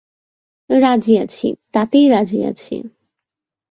[0.69, 2.75] রাজি আছি, তাতেই রাজি আছি।